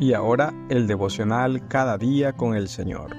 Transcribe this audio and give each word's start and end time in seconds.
Y 0.00 0.14
ahora 0.14 0.54
el 0.70 0.86
devocional 0.86 1.68
cada 1.68 1.98
día 1.98 2.32
con 2.32 2.54
el 2.54 2.68
Señor. 2.68 3.14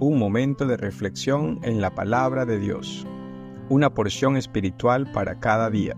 Un 0.00 0.18
momento 0.18 0.66
de 0.66 0.76
reflexión 0.76 1.60
en 1.62 1.80
la 1.80 1.94
palabra 1.94 2.44
de 2.44 2.58
Dios. 2.58 3.06
Una 3.68 3.94
porción 3.94 4.36
espiritual 4.36 5.12
para 5.12 5.38
cada 5.38 5.70
día. 5.70 5.94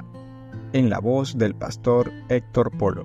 En 0.74 0.90
la 0.90 0.98
voz 0.98 1.38
del 1.38 1.54
pastor 1.54 2.12
Héctor 2.28 2.76
Polo. 2.76 3.04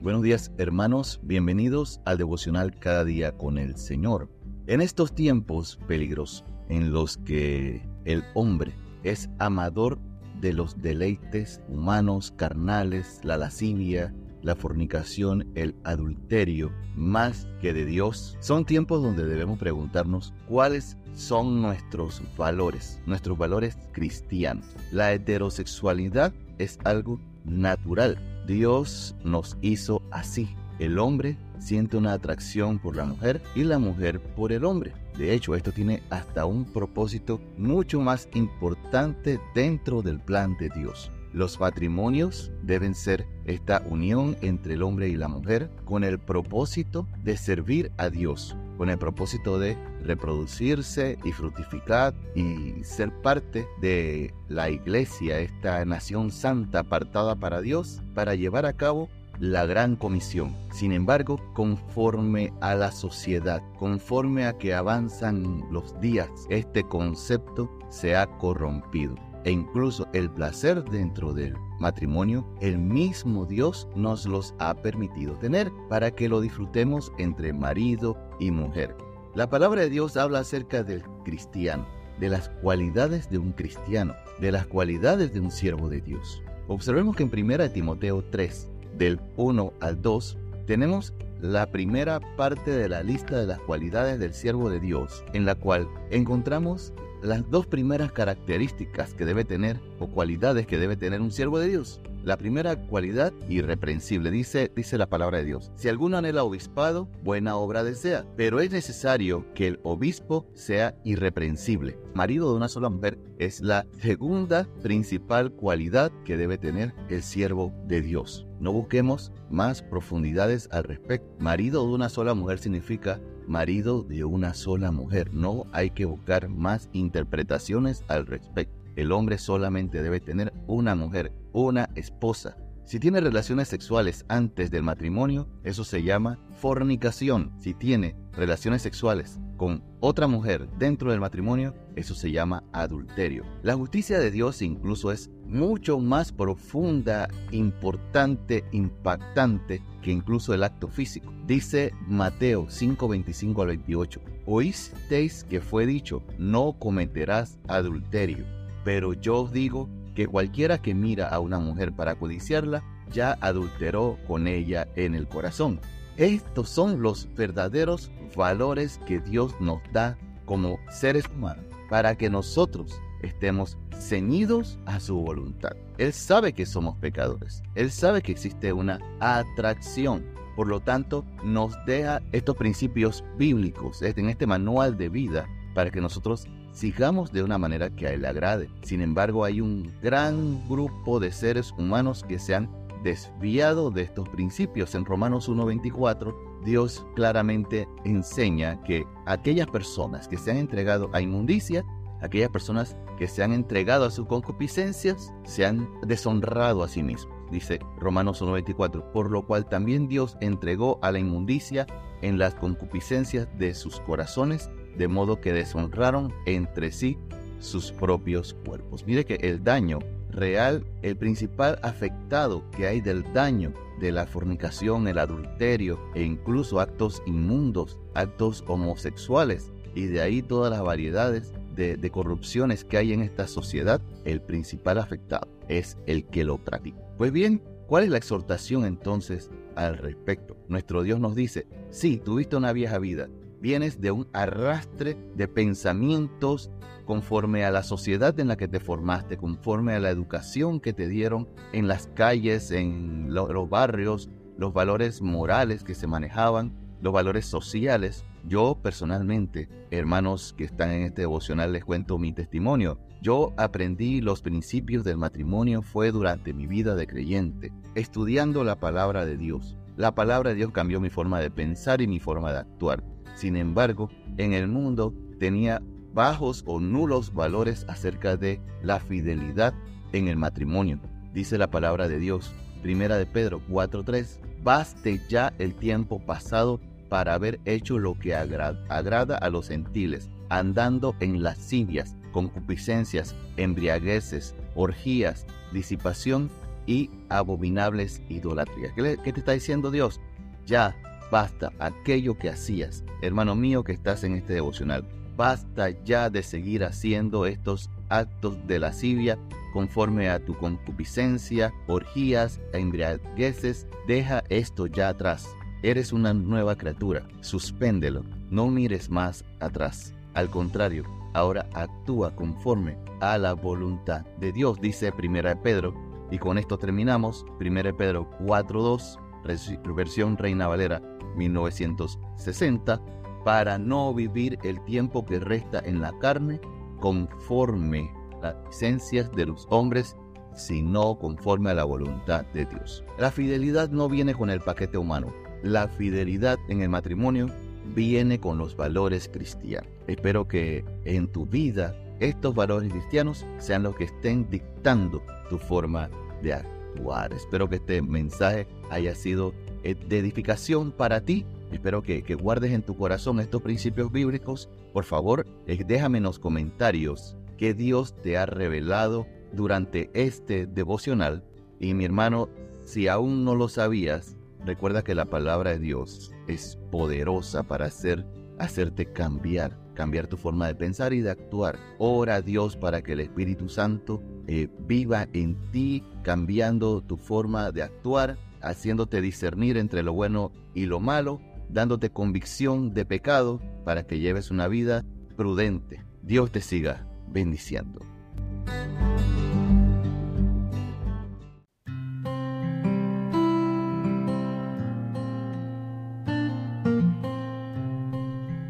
Buenos 0.00 0.22
días 0.22 0.52
hermanos, 0.56 1.18
bienvenidos 1.24 2.00
al 2.04 2.18
devocional 2.18 2.78
cada 2.78 3.04
día 3.04 3.36
con 3.36 3.58
el 3.58 3.76
Señor. 3.76 4.30
En 4.68 4.80
estos 4.80 5.12
tiempos 5.16 5.80
peligrosos 5.88 6.44
en 6.72 6.90
los 6.90 7.18
que 7.18 7.86
el 8.06 8.24
hombre 8.32 8.72
es 9.04 9.28
amador 9.38 9.98
de 10.40 10.54
los 10.54 10.80
deleites 10.80 11.60
humanos, 11.68 12.32
carnales, 12.34 13.20
la 13.22 13.36
lascivia, 13.36 14.14
la 14.40 14.56
fornicación, 14.56 15.52
el 15.54 15.76
adulterio, 15.84 16.72
más 16.96 17.46
que 17.60 17.74
de 17.74 17.84
Dios, 17.84 18.38
son 18.40 18.64
tiempos 18.64 19.02
donde 19.02 19.26
debemos 19.26 19.58
preguntarnos 19.58 20.32
cuáles 20.48 20.96
son 21.14 21.60
nuestros 21.60 22.22
valores, 22.38 23.00
nuestros 23.04 23.36
valores 23.36 23.76
cristianos. 23.92 24.64
La 24.90 25.12
heterosexualidad 25.12 26.32
es 26.58 26.78
algo 26.84 27.20
natural. 27.44 28.18
Dios 28.46 29.14
nos 29.24 29.58
hizo 29.60 30.02
así. 30.10 30.56
El 30.78 30.98
hombre 30.98 31.36
siente 31.58 31.98
una 31.98 32.14
atracción 32.14 32.78
por 32.78 32.96
la 32.96 33.04
mujer 33.04 33.42
y 33.54 33.62
la 33.62 33.78
mujer 33.78 34.20
por 34.20 34.52
el 34.52 34.64
hombre. 34.64 35.01
De 35.16 35.34
hecho, 35.34 35.54
esto 35.54 35.72
tiene 35.72 36.02
hasta 36.10 36.46
un 36.46 36.64
propósito 36.64 37.40
mucho 37.56 38.00
más 38.00 38.28
importante 38.34 39.40
dentro 39.54 40.02
del 40.02 40.20
plan 40.20 40.56
de 40.58 40.70
Dios. 40.70 41.10
Los 41.32 41.58
matrimonios 41.60 42.52
deben 42.62 42.94
ser 42.94 43.26
esta 43.46 43.82
unión 43.88 44.36
entre 44.42 44.74
el 44.74 44.82
hombre 44.82 45.08
y 45.08 45.16
la 45.16 45.28
mujer 45.28 45.70
con 45.86 46.04
el 46.04 46.18
propósito 46.18 47.08
de 47.24 47.38
servir 47.38 47.90
a 47.96 48.10
Dios, 48.10 48.54
con 48.76 48.90
el 48.90 48.98
propósito 48.98 49.58
de 49.58 49.78
reproducirse 50.04 51.18
y 51.24 51.32
fructificar 51.32 52.14
y 52.34 52.84
ser 52.84 53.10
parte 53.22 53.66
de 53.80 54.34
la 54.48 54.68
iglesia, 54.68 55.38
esta 55.38 55.82
nación 55.86 56.30
santa 56.30 56.80
apartada 56.80 57.34
para 57.34 57.62
Dios, 57.62 58.02
para 58.14 58.34
llevar 58.34 58.66
a 58.66 58.74
cabo 58.74 59.08
la 59.42 59.66
gran 59.66 59.96
comisión. 59.96 60.56
Sin 60.70 60.92
embargo, 60.92 61.40
conforme 61.52 62.52
a 62.60 62.76
la 62.76 62.92
sociedad, 62.92 63.60
conforme 63.76 64.46
a 64.46 64.56
que 64.56 64.72
avanzan 64.72 65.64
los 65.68 66.00
días, 66.00 66.30
este 66.48 66.84
concepto 66.84 67.68
se 67.88 68.14
ha 68.14 68.28
corrompido. 68.38 69.16
E 69.44 69.50
incluso 69.50 70.06
el 70.12 70.30
placer 70.30 70.84
dentro 70.84 71.34
del 71.34 71.56
matrimonio, 71.80 72.46
el 72.60 72.78
mismo 72.78 73.44
Dios 73.44 73.88
nos 73.96 74.26
los 74.26 74.54
ha 74.60 74.74
permitido 74.74 75.36
tener 75.38 75.72
para 75.88 76.12
que 76.12 76.28
lo 76.28 76.40
disfrutemos 76.40 77.10
entre 77.18 77.52
marido 77.52 78.16
y 78.38 78.52
mujer. 78.52 78.96
La 79.34 79.50
palabra 79.50 79.80
de 79.80 79.90
Dios 79.90 80.16
habla 80.16 80.38
acerca 80.38 80.84
del 80.84 81.02
cristiano, 81.24 81.84
de 82.20 82.28
las 82.28 82.48
cualidades 82.62 83.28
de 83.28 83.38
un 83.38 83.50
cristiano, 83.50 84.14
de 84.38 84.52
las 84.52 84.66
cualidades 84.66 85.34
de 85.34 85.40
un 85.40 85.50
siervo 85.50 85.88
de 85.88 86.00
Dios. 86.00 86.40
Observemos 86.68 87.16
que 87.16 87.24
en 87.24 87.30
1 87.34 87.70
Timoteo 87.72 88.22
3, 88.30 88.68
del 88.96 89.20
1 89.36 89.72
al 89.80 90.00
2, 90.00 90.38
tenemos 90.66 91.12
la 91.40 91.66
primera 91.66 92.20
parte 92.36 92.70
de 92.70 92.88
la 92.88 93.02
lista 93.02 93.38
de 93.38 93.46
las 93.46 93.58
cualidades 93.60 94.18
del 94.18 94.32
siervo 94.32 94.70
de 94.70 94.78
Dios, 94.78 95.24
en 95.32 95.44
la 95.44 95.56
cual 95.56 95.88
encontramos 96.10 96.92
las 97.22 97.48
dos 97.50 97.66
primeras 97.66 98.12
características 98.12 99.14
que 99.14 99.24
debe 99.24 99.44
tener 99.44 99.80
o 99.98 100.08
cualidades 100.08 100.66
que 100.66 100.78
debe 100.78 100.96
tener 100.96 101.20
un 101.20 101.32
siervo 101.32 101.58
de 101.58 101.68
Dios. 101.68 102.00
La 102.24 102.36
primera 102.36 102.76
cualidad, 102.76 103.32
irreprensible, 103.48 104.30
dice, 104.30 104.70
dice 104.76 104.96
la 104.96 105.08
palabra 105.08 105.38
de 105.38 105.44
Dios. 105.44 105.72
Si 105.74 105.88
alguno 105.88 106.16
anhela 106.16 106.44
obispado, 106.44 107.08
buena 107.24 107.56
obra 107.56 107.82
desea, 107.82 108.24
pero 108.36 108.60
es 108.60 108.70
necesario 108.70 109.44
que 109.54 109.66
el 109.66 109.80
obispo 109.82 110.46
sea 110.54 110.94
irreprensible. 111.02 111.98
Marido 112.14 112.50
de 112.50 112.56
una 112.56 112.68
sola 112.68 112.90
mujer 112.90 113.18
es 113.38 113.60
la 113.60 113.86
segunda 114.00 114.68
principal 114.82 115.50
cualidad 115.50 116.12
que 116.24 116.36
debe 116.36 116.58
tener 116.58 116.94
el 117.08 117.24
siervo 117.24 117.72
de 117.88 118.02
Dios. 118.02 118.46
No 118.60 118.72
busquemos 118.72 119.32
más 119.50 119.82
profundidades 119.82 120.68
al 120.70 120.84
respecto. 120.84 121.26
Marido 121.40 121.84
de 121.84 121.92
una 121.92 122.08
sola 122.08 122.34
mujer 122.34 122.60
significa 122.60 123.20
marido 123.48 124.04
de 124.04 124.24
una 124.24 124.54
sola 124.54 124.92
mujer. 124.92 125.34
No 125.34 125.66
hay 125.72 125.90
que 125.90 126.04
buscar 126.04 126.48
más 126.48 126.88
interpretaciones 126.92 128.04
al 128.06 128.26
respecto. 128.26 128.81
El 128.96 129.12
hombre 129.12 129.38
solamente 129.38 130.02
debe 130.02 130.20
tener 130.20 130.52
una 130.66 130.94
mujer, 130.94 131.32
una 131.52 131.88
esposa. 131.94 132.56
Si 132.84 132.98
tiene 132.98 133.20
relaciones 133.20 133.68
sexuales 133.68 134.24
antes 134.28 134.70
del 134.70 134.82
matrimonio, 134.82 135.48
eso 135.62 135.84
se 135.84 136.02
llama 136.02 136.38
fornicación. 136.60 137.52
Si 137.58 137.74
tiene 137.74 138.16
relaciones 138.32 138.82
sexuales 138.82 139.40
con 139.56 139.84
otra 140.00 140.26
mujer 140.26 140.68
dentro 140.78 141.10
del 141.10 141.20
matrimonio, 141.20 141.74
eso 141.94 142.14
se 142.14 142.32
llama 142.32 142.64
adulterio. 142.72 143.44
La 143.62 143.76
justicia 143.76 144.18
de 144.18 144.30
Dios 144.30 144.60
incluso 144.62 145.12
es 145.12 145.30
mucho 145.46 146.00
más 146.00 146.32
profunda, 146.32 147.28
importante, 147.52 148.64
impactante 148.72 149.82
que 150.02 150.10
incluso 150.10 150.52
el 150.52 150.64
acto 150.64 150.88
físico. 150.88 151.32
Dice 151.46 151.92
Mateo 152.08 152.66
5:25 152.68 153.62
al 153.62 153.68
28, 153.68 154.20
oísteis 154.46 155.44
que 155.44 155.60
fue 155.60 155.86
dicho, 155.86 156.22
no 156.38 156.74
cometerás 156.78 157.58
adulterio. 157.68 158.44
Pero 158.84 159.12
yo 159.12 159.42
os 159.42 159.52
digo 159.52 159.88
que 160.14 160.26
cualquiera 160.26 160.78
que 160.78 160.94
mira 160.94 161.28
a 161.28 161.40
una 161.40 161.58
mujer 161.58 161.92
para 161.92 162.14
codiciarla, 162.16 162.82
ya 163.10 163.38
adulteró 163.40 164.18
con 164.26 164.46
ella 164.46 164.88
en 164.96 165.14
el 165.14 165.28
corazón. 165.28 165.80
Estos 166.16 166.68
son 166.68 167.02
los 167.02 167.28
verdaderos 167.34 168.10
valores 168.36 169.00
que 169.06 169.20
Dios 169.20 169.54
nos 169.60 169.80
da 169.92 170.18
como 170.44 170.78
seres 170.90 171.24
humanos 171.34 171.64
para 171.88 172.16
que 172.16 172.30
nosotros 172.30 173.00
estemos 173.22 173.78
ceñidos 173.94 174.78
a 174.86 175.00
su 175.00 175.16
voluntad. 175.16 175.72
Él 175.98 176.12
sabe 176.12 176.52
que 176.52 176.66
somos 176.66 176.96
pecadores. 176.96 177.62
Él 177.74 177.90
sabe 177.90 178.22
que 178.22 178.32
existe 178.32 178.72
una 178.72 178.98
atracción. 179.20 180.24
Por 180.56 180.68
lo 180.68 180.80
tanto, 180.80 181.24
nos 181.44 181.72
deja 181.86 182.20
estos 182.32 182.56
principios 182.56 183.24
bíblicos 183.38 184.02
en 184.02 184.28
este 184.28 184.46
manual 184.46 184.98
de 184.98 185.08
vida 185.08 185.46
para 185.74 185.90
que 185.90 186.00
nosotros 186.00 186.46
sigamos 186.72 187.32
de 187.32 187.42
una 187.42 187.58
manera 187.58 187.90
que 187.90 188.06
a 188.06 188.12
Él 188.12 188.24
agrade. 188.24 188.70
Sin 188.82 189.00
embargo, 189.00 189.44
hay 189.44 189.60
un 189.60 189.92
gran 190.02 190.66
grupo 190.68 191.20
de 191.20 191.32
seres 191.32 191.72
humanos 191.78 192.24
que 192.26 192.38
se 192.38 192.54
han 192.54 192.70
desviado 193.02 193.90
de 193.90 194.02
estos 194.02 194.28
principios. 194.28 194.94
En 194.94 195.04
Romanos 195.04 195.48
1.24, 195.48 196.34
Dios 196.64 197.04
claramente 197.14 197.88
enseña 198.04 198.82
que 198.84 199.04
aquellas 199.26 199.66
personas 199.66 200.28
que 200.28 200.38
se 200.38 200.50
han 200.50 200.56
entregado 200.56 201.10
a 201.12 201.20
inmundicia, 201.20 201.84
aquellas 202.20 202.50
personas 202.50 202.96
que 203.18 203.28
se 203.28 203.42
han 203.42 203.52
entregado 203.52 204.04
a 204.04 204.10
sus 204.10 204.26
concupiscencias, 204.26 205.32
se 205.44 205.66
han 205.66 205.88
deshonrado 206.06 206.82
a 206.82 206.88
sí 206.88 207.02
mismos. 207.02 207.34
Dice 207.50 207.80
Romanos 207.98 208.40
1.24, 208.40 209.12
por 209.12 209.30
lo 209.30 209.46
cual 209.46 209.68
también 209.68 210.08
Dios 210.08 210.38
entregó 210.40 210.98
a 211.02 211.12
la 211.12 211.18
inmundicia 211.18 211.86
en 212.22 212.38
las 212.38 212.54
concupiscencias 212.54 213.46
de 213.58 213.74
sus 213.74 214.00
corazones 214.00 214.70
de 214.96 215.08
modo 215.08 215.40
que 215.40 215.52
deshonraron 215.52 216.32
entre 216.46 216.92
sí 216.92 217.18
sus 217.58 217.92
propios 217.92 218.54
cuerpos. 218.64 219.06
Mire 219.06 219.24
que 219.24 219.34
el 219.36 219.62
daño 219.62 220.00
real, 220.30 220.84
el 221.02 221.16
principal 221.16 221.78
afectado 221.82 222.62
que 222.70 222.86
hay 222.86 223.00
del 223.00 223.22
daño 223.32 223.72
de 224.00 224.12
la 224.12 224.26
fornicación, 224.26 225.06
el 225.06 225.18
adulterio 225.18 226.00
e 226.14 226.22
incluso 226.22 226.80
actos 226.80 227.22
inmundos, 227.26 227.98
actos 228.14 228.64
homosexuales 228.66 229.70
y 229.94 230.06
de 230.06 230.20
ahí 230.20 230.42
todas 230.42 230.72
las 230.72 230.82
variedades 230.82 231.52
de, 231.76 232.10
corrupciones 232.10 232.84
que 232.84 232.98
hay 232.98 233.12
en 233.12 233.22
esta 233.22 233.46
sociedad, 233.46 234.00
el 234.24 234.42
principal 234.42 234.98
afectado 234.98 235.48
es 235.68 235.96
el 236.06 236.24
que 236.26 236.44
lo 236.44 236.58
practica. 236.58 236.98
Pues 237.16 237.32
bien, 237.32 237.62
¿cuál 237.86 238.04
es 238.04 238.10
la 238.10 238.18
exhortación 238.18 238.84
entonces 238.84 239.50
al 239.74 239.96
respecto? 239.96 240.56
Nuestro 240.68 241.02
Dios 241.02 241.18
nos 241.18 241.34
dice, 241.34 241.66
sí, 241.90 242.18
tuviste 242.18 242.56
una 242.56 242.72
vieja 242.72 242.98
vida, 242.98 243.28
vienes 243.62 244.00
de 244.00 244.10
un 244.10 244.26
arrastre 244.32 245.16
de 245.36 245.46
pensamientos 245.46 246.70
conforme 247.06 247.64
a 247.64 247.70
la 247.70 247.84
sociedad 247.84 248.38
en 248.40 248.48
la 248.48 248.56
que 248.56 248.66
te 248.66 248.80
formaste, 248.80 249.36
conforme 249.36 249.94
a 249.94 250.00
la 250.00 250.10
educación 250.10 250.80
que 250.80 250.92
te 250.92 251.08
dieron 251.08 251.48
en 251.72 251.86
las 251.86 252.08
calles, 252.08 252.72
en 252.72 253.32
los 253.32 253.70
barrios, 253.70 254.28
los 254.58 254.72
valores 254.72 255.22
morales 255.22 255.84
que 255.84 255.94
se 255.94 256.08
manejaban, 256.08 256.72
los 257.00 257.12
valores 257.12 257.46
sociales. 257.46 258.24
Yo 258.44 258.78
personalmente, 258.82 259.68
hermanos 259.92 260.54
que 260.56 260.64
están 260.64 260.90
en 260.90 261.02
este 261.02 261.22
devocional, 261.22 261.72
les 261.72 261.84
cuento 261.84 262.18
mi 262.18 262.32
testimonio. 262.32 262.98
Yo 263.20 263.54
aprendí 263.56 264.20
los 264.20 264.42
principios 264.42 265.04
del 265.04 265.18
matrimonio 265.18 265.82
fue 265.82 266.10
durante 266.10 266.52
mi 266.52 266.66
vida 266.66 266.96
de 266.96 267.06
creyente, 267.06 267.72
estudiando 267.94 268.64
la 268.64 268.80
palabra 268.80 269.24
de 269.24 269.36
Dios. 269.36 269.76
La 270.02 270.16
palabra 270.16 270.50
de 270.50 270.56
Dios 270.56 270.72
cambió 270.72 270.98
mi 270.98 271.10
forma 271.10 271.38
de 271.38 271.48
pensar 271.48 272.02
y 272.02 272.08
mi 272.08 272.18
forma 272.18 272.50
de 272.52 272.58
actuar. 272.58 273.04
Sin 273.36 273.54
embargo, 273.54 274.10
en 274.36 274.52
el 274.52 274.66
mundo 274.66 275.14
tenía 275.38 275.80
bajos 276.12 276.64
o 276.66 276.80
nulos 276.80 277.32
valores 277.32 277.86
acerca 277.88 278.36
de 278.36 278.60
la 278.82 278.98
fidelidad 278.98 279.72
en 280.12 280.26
el 280.26 280.36
matrimonio. 280.36 280.98
Dice 281.32 281.56
la 281.56 281.70
palabra 281.70 282.08
de 282.08 282.18
Dios, 282.18 282.52
primera 282.82 283.16
de 283.16 283.26
Pedro 283.26 283.62
4:3, 283.68 284.40
baste 284.64 285.20
ya 285.28 285.52
el 285.60 285.72
tiempo 285.72 286.18
pasado 286.18 286.80
para 287.08 287.34
haber 287.34 287.60
hecho 287.64 288.00
lo 288.00 288.18
que 288.18 288.34
agrada 288.34 289.38
a 289.38 289.50
los 289.50 289.68
gentiles, 289.68 290.30
andando 290.48 291.14
en 291.20 291.44
lascivias, 291.44 292.16
concupiscencias, 292.32 293.36
embriagueces, 293.56 294.56
orgías, 294.74 295.46
disipación 295.72 296.50
y 296.86 297.10
abominables 297.28 298.22
idolatrías. 298.28 298.92
¿Qué, 298.94 299.18
¿Qué, 299.22 299.32
te 299.32 299.40
está 299.40 299.52
diciendo 299.52 299.90
Dios? 299.90 300.20
Ya 300.66 300.96
basta 301.30 301.72
aquello 301.78 302.36
que 302.36 302.50
hacías, 302.50 303.04
hermano 303.22 303.54
mío 303.54 303.84
que 303.84 303.92
estás 303.92 304.24
en 304.24 304.34
este 304.34 304.54
devocional. 304.54 305.04
Basta 305.36 305.90
ya 306.04 306.28
de 306.28 306.42
seguir 306.42 306.84
haciendo 306.84 307.46
estos 307.46 307.90
actos 308.10 308.66
de 308.66 308.78
lascivia 308.78 309.38
conforme 309.72 310.28
a 310.28 310.44
tu 310.44 310.54
concupiscencia, 310.54 311.72
orgías 311.86 312.60
e 312.72 312.78
embriagueces. 312.78 313.86
Deja 314.06 314.44
esto 314.48 314.86
ya 314.86 315.08
atrás. 315.08 315.48
Eres 315.82 316.12
una 316.12 316.32
nueva 316.32 316.76
criatura. 316.76 317.26
Suspéndelo. 317.40 318.24
No 318.50 318.68
mires 318.68 319.10
más 319.10 319.44
atrás. 319.60 320.14
Al 320.34 320.50
contrario, 320.50 321.04
ahora 321.32 321.66
actúa 321.74 322.34
conforme 322.36 322.96
a 323.20 323.38
la 323.38 323.54
voluntad 323.54 324.24
de 324.38 324.52
Dios, 324.52 324.80
dice 324.80 325.12
1 325.16 325.62
Pedro. 325.62 326.11
Y 326.32 326.38
con 326.38 326.56
esto 326.56 326.78
terminamos. 326.78 327.44
1 327.60 327.94
Pedro 327.94 328.26
4.2, 328.40 329.94
versión 329.94 330.38
Reina 330.38 330.66
Valera 330.66 331.02
1960, 331.36 333.02
para 333.44 333.76
no 333.76 334.14
vivir 334.14 334.58
el 334.64 334.82
tiempo 334.84 335.26
que 335.26 335.38
resta 335.38 335.82
en 335.84 336.00
la 336.00 336.18
carne 336.20 336.58
conforme 337.00 338.10
las 338.40 338.56
licencias 338.64 339.30
de 339.32 339.44
los 339.44 339.66
hombres, 339.68 340.16
sino 340.54 341.18
conforme 341.18 341.68
a 341.68 341.74
la 341.74 341.84
voluntad 341.84 342.46
de 342.54 342.64
Dios. 342.64 343.04
La 343.18 343.30
fidelidad 343.30 343.90
no 343.90 344.08
viene 344.08 344.32
con 344.34 344.48
el 344.48 344.60
paquete 344.60 344.96
humano. 344.96 345.34
La 345.62 345.86
fidelidad 345.86 346.58
en 346.68 346.80
el 346.80 346.88
matrimonio 346.88 347.48
viene 347.94 348.40
con 348.40 348.56
los 348.56 348.74
valores 348.74 349.28
cristianos. 349.28 349.90
Espero 350.06 350.48
que 350.48 350.82
en 351.04 351.28
tu 351.30 351.44
vida 351.44 351.94
estos 352.22 352.54
valores 352.54 352.92
cristianos 352.92 353.44
sean 353.58 353.82
los 353.82 353.96
que 353.96 354.04
estén 354.04 354.48
dictando 354.48 355.22
tu 355.50 355.58
forma 355.58 356.08
de 356.40 356.54
actuar. 356.54 357.32
Espero 357.32 357.68
que 357.68 357.76
este 357.76 358.00
mensaje 358.00 358.68
haya 358.90 359.14
sido 359.14 359.52
eh, 359.82 359.94
de 359.94 360.18
edificación 360.18 360.92
para 360.92 361.20
ti. 361.20 361.44
Espero 361.72 362.02
que, 362.02 362.20
guardes 362.34 362.72
en 362.72 362.82
tu 362.82 362.96
corazón 362.96 363.40
estos 363.40 363.62
principios 363.62 364.12
bíblicos. 364.12 364.68
Por 364.92 365.04
favor, 365.04 365.46
eh, 365.66 365.82
déjame 365.84 366.18
en 366.18 366.24
los 366.24 366.38
comentarios 366.38 367.36
que 367.58 367.74
Dios 367.74 368.14
te 368.22 368.38
ha 368.38 368.46
revelado 368.46 369.26
durante 369.52 370.10
este 370.14 370.66
devocional. 370.66 371.42
Y 371.80 371.94
mi 371.94 372.04
hermano, 372.04 372.48
si 372.84 373.08
aún 373.08 373.44
no 373.44 373.56
lo 373.56 373.68
sabías, 373.68 374.36
recuerda 374.64 375.02
que 375.02 375.16
la 375.16 375.24
palabra 375.24 375.70
de 375.70 375.80
Dios 375.80 376.32
es 376.46 376.78
poderosa 376.92 377.64
para 377.64 377.86
hacer, 377.86 378.24
hacerte 378.58 379.12
cambiar, 379.12 379.76
cambiar 379.94 380.26
tu 380.26 380.36
forma 380.36 380.66
de 380.66 380.74
pensar 380.74 381.12
y 381.12 381.20
de 381.20 381.30
actuar. 381.30 381.78
Ora 381.98 382.36
a 382.36 382.42
Dios 382.42 382.76
para 382.76 383.02
que 383.02 383.12
el 383.12 383.20
Espíritu 383.20 383.68
Santo 383.68 384.22
eh, 384.46 384.68
viva 384.86 385.28
en 385.32 385.56
ti, 385.70 386.02
cambiando 386.22 387.02
tu 387.02 387.16
forma 387.16 387.70
de 387.72 387.82
actuar 387.82 388.36
haciéndote 388.62 389.20
discernir 389.20 389.76
entre 389.76 390.02
lo 390.02 390.12
bueno 390.12 390.52
y 390.74 390.86
lo 390.86 391.00
malo, 391.00 391.40
dándote 391.68 392.10
convicción 392.10 392.94
de 392.94 393.04
pecado 393.04 393.60
para 393.84 394.06
que 394.06 394.20
lleves 394.20 394.50
una 394.50 394.68
vida 394.68 395.04
prudente. 395.36 396.02
Dios 396.22 396.50
te 396.50 396.60
siga 396.60 397.06
bendiciendo. 397.28 398.00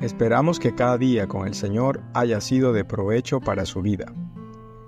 Esperamos 0.03 0.59
que 0.59 0.75
cada 0.75 0.99
día 0.99 1.29
con 1.29 1.47
el 1.47 1.55
Señor 1.55 2.03
haya 2.13 2.41
sido 2.41 2.73
de 2.73 2.85
provecho 2.85 3.39
para 3.41 3.65
su 3.65 3.83
vida. 3.83 4.13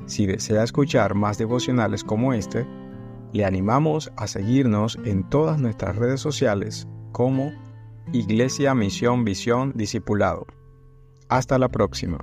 Si 0.07 0.27
desea 0.27 0.65
escuchar 0.65 1.15
más 1.15 1.39
devocionales 1.39 2.03
como 2.03 2.35
este, 2.35 2.67
le 3.33 3.45
animamos 3.45 4.13
a 4.17 4.27
seguirnos 4.27 4.99
en 5.05 5.23
todas 5.31 5.61
nuestras 5.61 5.95
redes 5.95 6.21
sociales 6.21 6.89
como 7.13 7.53
Iglesia 8.13 8.75
Misión 8.75 9.25
Visión 9.25 9.73
Discipulado. 9.77 10.47
Hasta 11.29 11.61
la 11.61 11.69
próxima. 11.69 12.19